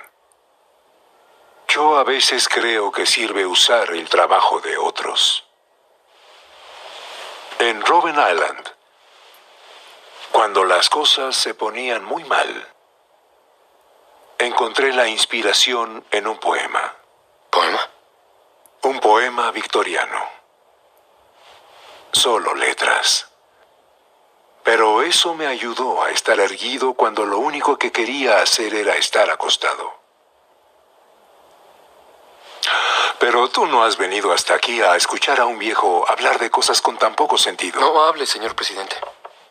[1.69, 5.45] Yo a veces creo que sirve usar el trabajo de otros.
[7.59, 8.76] En Robben Island,
[10.37, 12.67] cuando las cosas se ponían muy mal,
[14.37, 16.93] encontré la inspiración en un poema.
[17.49, 17.89] ¿Poema?
[18.83, 20.29] Un poema victoriano
[22.11, 23.29] solo letras.
[24.61, 29.31] Pero eso me ayudó a estar erguido cuando lo único que quería hacer era estar
[29.31, 29.91] acostado.
[33.17, 36.79] Pero tú no has venido hasta aquí a escuchar a un viejo hablar de cosas
[36.79, 37.79] con tan poco sentido.
[37.79, 38.97] No hable, señor presidente.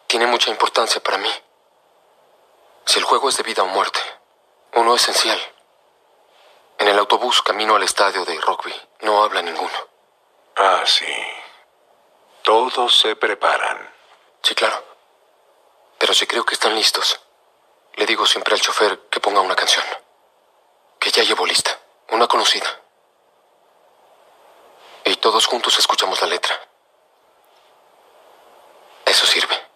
[0.06, 1.30] Tiene mucha importancia para mí.
[2.84, 3.98] Si el juego es de vida o muerte,
[4.74, 5.38] uno esencial.
[6.78, 9.88] En el autobús camino al estadio de rugby, no habla ninguno.
[10.54, 11.12] Ah, sí.
[12.42, 13.92] Todos se preparan.
[14.42, 14.80] Sí, claro.
[15.98, 17.20] Pero si creo que están listos,
[17.94, 19.84] le digo siempre al chofer que ponga una canción.
[21.00, 21.76] Que ya llevo lista.
[22.10, 22.68] Una conocida.
[25.04, 26.54] Y todos juntos escuchamos la letra.
[29.04, 29.66] Eso sirve.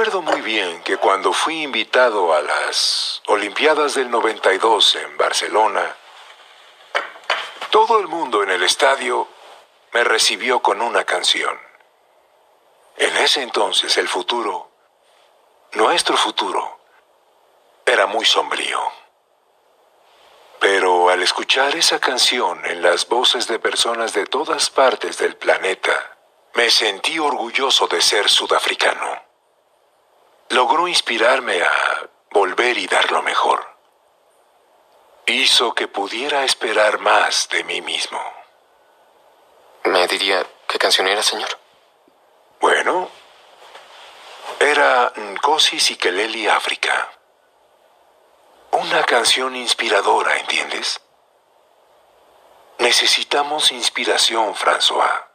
[0.00, 5.94] Recuerdo muy bien que cuando fui invitado a las Olimpiadas del 92 en Barcelona,
[7.68, 9.28] todo el mundo en el estadio
[9.92, 11.54] me recibió con una canción.
[12.96, 14.70] En ese entonces el futuro,
[15.72, 16.80] nuestro futuro,
[17.84, 18.80] era muy sombrío.
[20.60, 26.16] Pero al escuchar esa canción en las voces de personas de todas partes del planeta,
[26.54, 29.29] me sentí orgulloso de ser sudafricano.
[30.50, 33.64] Logró inspirarme a volver y dar lo mejor.
[35.26, 38.20] Hizo que pudiera esperar más de mí mismo.
[39.84, 41.48] ¿Me diría qué canción era, señor?
[42.60, 43.08] Bueno,
[44.58, 47.08] era Nkosi Sikeleli África.
[48.72, 51.00] Una canción inspiradora, ¿entiendes?
[52.78, 55.26] Necesitamos inspiración, François.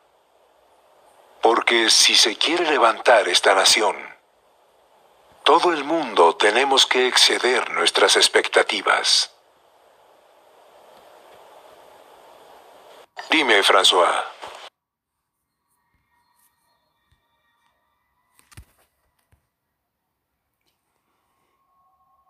[1.41, 4.14] Porque si se quiere levantar esta nación,
[5.45, 9.31] todo el mundo tenemos que exceder nuestras expectativas.
[13.29, 14.23] Dime, François.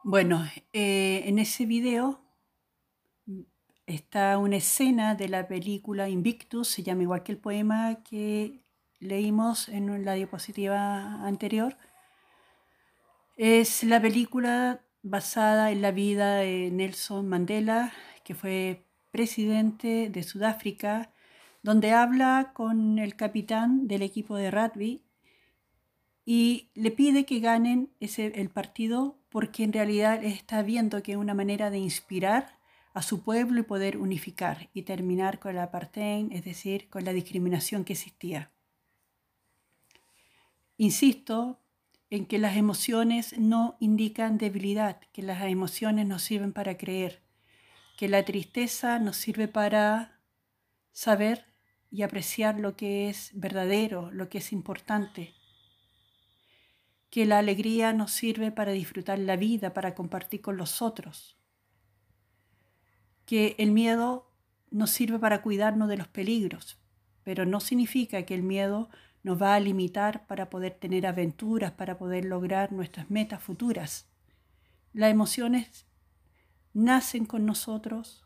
[0.03, 2.19] Bueno, eh, en ese video
[3.87, 8.59] está una escena de la película Invictus, se llama igual que el poema que
[8.99, 11.77] leímos en la diapositiva anterior.
[13.37, 17.91] Es la película basada en la vida de Nelson Mandela,
[18.23, 21.11] que fue presidente de Sudáfrica,
[21.61, 25.03] donde habla con el capitán del equipo de rugby
[26.23, 31.17] y le pide que ganen ese, el partido porque en realidad está viendo que es
[31.17, 32.57] una manera de inspirar
[32.93, 37.11] a su pueblo y poder unificar y terminar con la apartheid, es decir, con la
[37.11, 38.49] discriminación que existía.
[40.77, 41.59] Insisto
[42.09, 47.21] en que las emociones no indican debilidad, que las emociones nos sirven para creer,
[47.97, 50.19] que la tristeza nos sirve para
[50.91, 51.45] saber
[51.89, 55.33] y apreciar lo que es verdadero, lo que es importante,
[57.09, 61.37] que la alegría nos sirve para disfrutar la vida, para compartir con los otros,
[63.25, 64.31] que el miedo
[64.69, 66.77] nos sirve para cuidarnos de los peligros,
[67.23, 68.89] pero no significa que el miedo
[69.25, 74.07] nos va a limitar para poder tener aventuras, para poder lograr nuestras metas futuras.
[74.93, 75.87] Las emociones
[76.73, 78.23] nacen con nosotros,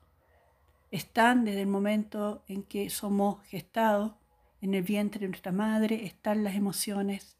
[0.91, 4.11] están desde el momento en que somos gestados
[4.59, 7.37] en el vientre de nuestra madre, están las emociones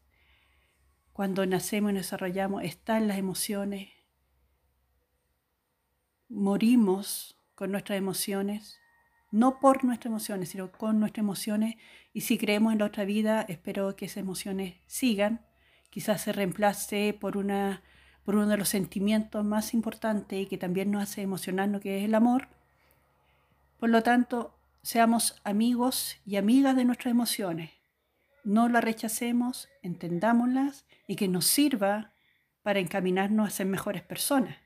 [1.12, 3.90] cuando nacemos y nos desarrollamos está en las emociones.
[6.30, 8.80] Morimos con nuestras emociones,
[9.30, 11.76] no por nuestras emociones, sino con nuestras emociones.
[12.12, 15.46] Y si creemos en la otra vida, espero que esas emociones sigan.
[15.90, 17.82] Quizás se reemplace por, una,
[18.24, 22.04] por uno de los sentimientos más importantes y que también nos hace emocionarnos, que es
[22.04, 22.48] el amor.
[23.78, 27.70] Por lo tanto, seamos amigos y amigas de nuestras emociones.
[28.44, 32.12] No las rechacemos, entendámoslas y que nos sirva
[32.62, 34.56] para encaminarnos a ser mejores personas.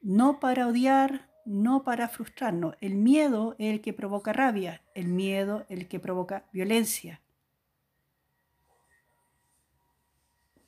[0.00, 2.76] No para odiar, no para frustrarnos.
[2.80, 7.20] El miedo es el que provoca rabia, el miedo es el que provoca violencia.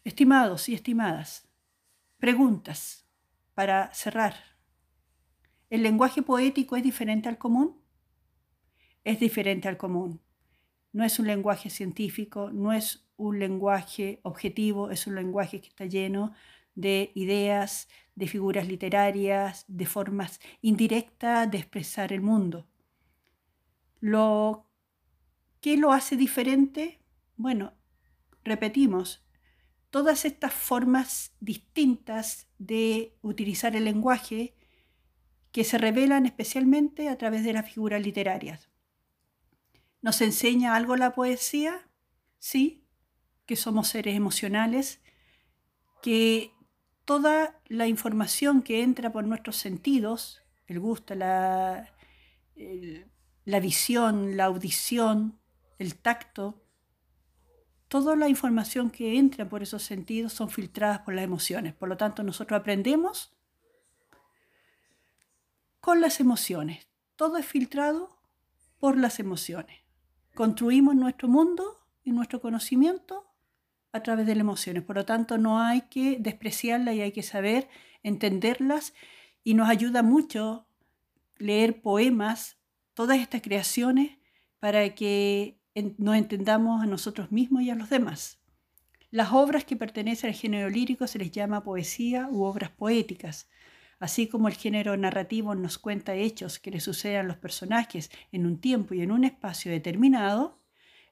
[0.04, 1.48] Estimados y estimadas,
[2.18, 3.06] preguntas
[3.54, 4.34] para cerrar.
[5.70, 7.80] ¿El lenguaje poético es diferente al común?
[9.04, 10.20] Es diferente al común.
[10.92, 15.86] No es un lenguaje científico, no es un lenguaje objetivo, es un lenguaje que está
[15.86, 16.34] lleno
[16.74, 22.66] de ideas, de figuras literarias, de formas indirectas de expresar el mundo.
[24.00, 24.72] Lo
[25.62, 27.00] ¿Qué lo hace diferente?
[27.36, 27.72] Bueno,
[28.42, 29.24] repetimos,
[29.90, 34.56] todas estas formas distintas de utilizar el lenguaje
[35.52, 38.70] que se revelan especialmente a través de las figuras literarias.
[40.00, 41.88] ¿Nos enseña algo la poesía?
[42.40, 42.84] Sí,
[43.46, 45.00] que somos seres emocionales,
[46.02, 46.51] que
[47.04, 51.92] toda la información que entra por nuestros sentidos, el gusto, la,
[53.44, 55.38] la visión, la audición,
[55.78, 56.62] el tacto,
[57.88, 61.74] toda la información que entra por esos sentidos son filtradas por las emociones.
[61.74, 63.34] Por lo tanto, nosotros aprendemos
[65.80, 66.86] con las emociones.
[67.16, 68.16] Todo es filtrado
[68.78, 69.80] por las emociones.
[70.34, 73.31] Construimos nuestro mundo y nuestro conocimiento
[73.92, 74.82] a través de las emociones.
[74.82, 77.68] Por lo tanto, no hay que despreciarlas y hay que saber
[78.02, 78.94] entenderlas
[79.44, 80.66] y nos ayuda mucho
[81.36, 82.58] leer poemas,
[82.94, 84.18] todas estas creaciones,
[84.60, 85.58] para que
[85.98, 88.38] nos entendamos a nosotros mismos y a los demás.
[89.10, 93.50] Las obras que pertenecen al género lírico se les llama poesía u obras poéticas.
[93.98, 98.46] Así como el género narrativo nos cuenta hechos que le suceden a los personajes en
[98.46, 100.61] un tiempo y en un espacio determinado,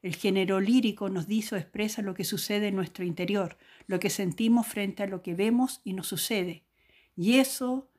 [0.03, 4.11] el género lírico nos dice o expresa lo que sucede en nuestro interior, lo que
[4.11, 6.65] sentimos frente a lo que vemos y nos sucede.
[7.17, 7.91] Y eso,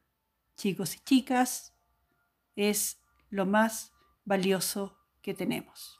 [0.55, 1.73] chicos y chicas,
[2.55, 2.99] es
[3.29, 3.93] lo más
[4.25, 5.99] valioso que tenemos.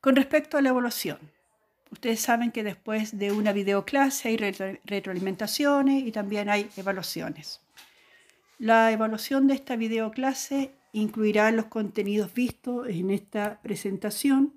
[0.00, 1.18] Con respecto a la evaluación,
[1.90, 7.60] Ustedes saben que después de una videoclase hay retroalimentaciones y también hay evaluaciones.
[8.58, 14.54] La evaluación de esta videoclase incluirá los contenidos vistos en esta presentación,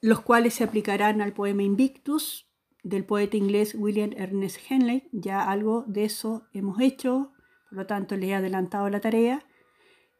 [0.00, 2.46] los cuales se aplicarán al poema Invictus
[2.82, 5.08] del poeta inglés William Ernest Henley.
[5.12, 7.32] Ya algo de eso hemos hecho,
[7.68, 9.44] por lo tanto le he adelantado la tarea.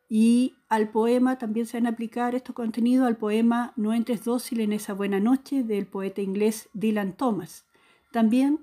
[0.09, 4.61] Y al poema también se van a aplicar estos contenidos al poema No entres dócil
[4.61, 7.67] en esa buena noche del poeta inglés Dylan Thomas.
[8.13, 8.61] También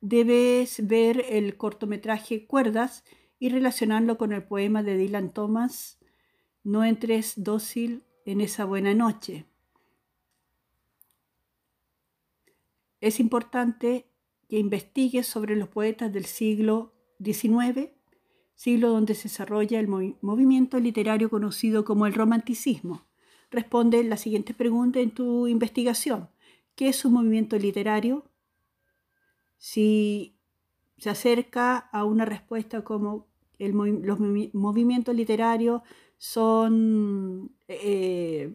[0.00, 3.04] debes ver el cortometraje Cuerdas
[3.42, 5.98] y relacionarlo con el poema de Dylan Thomas
[6.62, 9.46] No entres dócil en esa buena noche.
[13.00, 14.06] Es importante
[14.48, 17.90] que investigues sobre los poetas del siglo XIX
[18.54, 23.08] siglo donde se desarrolla el movimiento literario conocido como el romanticismo.
[23.50, 26.30] Responde la siguiente pregunta en tu investigación.
[26.76, 28.24] ¿Qué es un movimiento literario?
[29.56, 30.38] Si
[30.96, 33.31] se acerca a una respuesta como
[33.68, 34.18] los
[34.52, 35.82] movimientos literarios
[36.18, 38.54] son eh,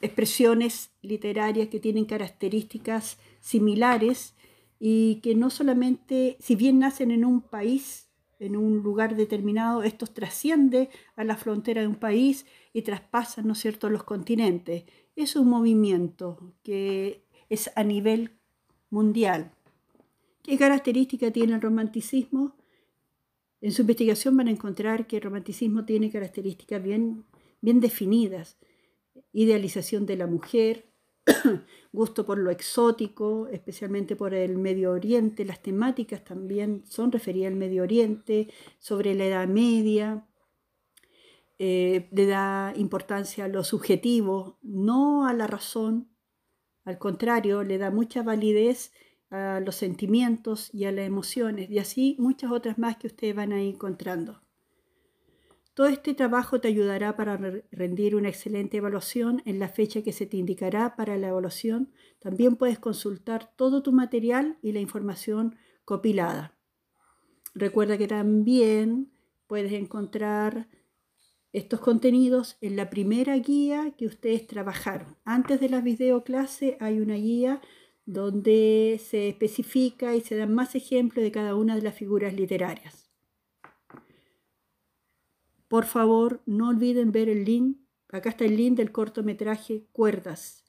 [0.00, 4.34] expresiones literarias que tienen características similares
[4.78, 8.08] y que no solamente, si bien nacen en un país,
[8.40, 13.52] en un lugar determinado, esto trasciende a la frontera de un país y traspasan, ¿no
[13.52, 14.84] es cierto?, los continentes.
[15.14, 18.32] Es un movimiento que es a nivel
[18.90, 19.52] mundial.
[20.42, 22.56] ¿Qué característica tiene el romanticismo?
[23.62, 27.24] En su investigación van a encontrar que el romanticismo tiene características bien,
[27.60, 28.58] bien definidas.
[29.32, 30.92] Idealización de la mujer,
[31.92, 35.44] gusto por lo exótico, especialmente por el Medio Oriente.
[35.44, 38.48] Las temáticas también son referidas al Medio Oriente,
[38.80, 40.26] sobre la Edad Media.
[41.60, 46.08] Eh, le da importancia a lo subjetivo, no a la razón.
[46.84, 48.92] Al contrario, le da mucha validez
[49.32, 53.52] a los sentimientos y a las emociones, y así muchas otras más que ustedes van
[53.52, 54.42] a ir encontrando.
[55.74, 57.38] Todo este trabajo te ayudará para
[57.70, 61.90] rendir una excelente evaluación en la fecha que se te indicará para la evaluación.
[62.18, 65.56] También puedes consultar todo tu material y la información
[65.86, 66.58] copilada.
[67.54, 69.12] Recuerda que también
[69.46, 70.68] puedes encontrar
[71.54, 75.16] estos contenidos en la primera guía que ustedes trabajaron.
[75.24, 77.62] Antes de la videoclase hay una guía
[78.04, 83.10] donde se especifica y se dan más ejemplos de cada una de las figuras literarias.
[85.68, 87.78] Por favor, no olviden ver el link.
[88.10, 90.64] Acá está el link del cortometraje Cuerdas.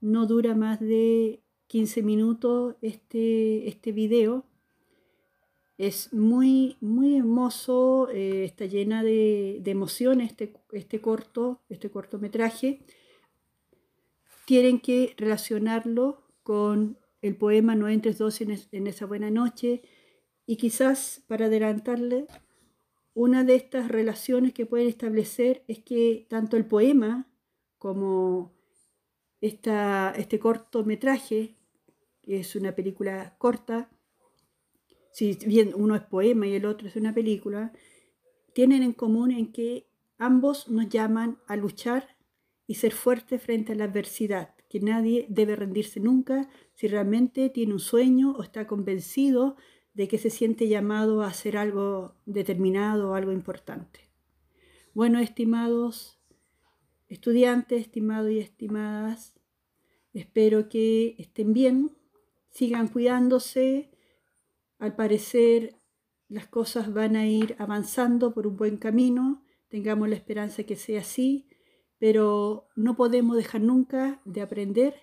[0.00, 4.46] No dura más de 15 minutos este, este video.
[5.76, 12.80] Es muy, muy hermoso, eh, está llena de, de emoción este, este, corto, este cortometraje.
[14.46, 19.82] Tienen que relacionarlo con el poema No entres dos en, esa buena noche.
[20.46, 22.28] Y quizás para adelantarle
[23.14, 27.26] una de estas relaciones que pueden establecer es que tanto el poema
[27.78, 28.54] como
[29.40, 31.56] este cortometraje,
[32.22, 33.90] que es una película corta,
[35.10, 37.72] si bien uno es poema y el otro es una película,
[38.54, 42.16] tienen en común en que ambos nos llaman a luchar
[42.68, 47.72] y ser fuertes frente a la adversidad, que nadie debe rendirse nunca si realmente tiene
[47.72, 49.56] un sueño o está convencido
[49.94, 54.00] de que se siente llamado a hacer algo determinado o algo importante.
[54.92, 56.16] Bueno, estimados
[57.08, 59.34] estudiantes, estimados y estimadas,
[60.12, 61.96] espero que estén bien,
[62.50, 63.90] sigan cuidándose.
[64.78, 65.76] Al parecer
[66.28, 71.00] las cosas van a ir avanzando por un buen camino, tengamos la esperanza que sea
[71.00, 71.45] así,
[71.98, 74.94] pero no podemos dejar nunca de aprender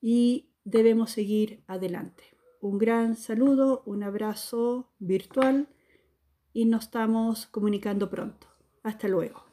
[0.00, 5.68] y debemos seguir adelante un gran saludo, un abrazo virtual
[6.52, 8.46] y nos estamos comunicando pronto.
[8.84, 9.51] Hasta luego.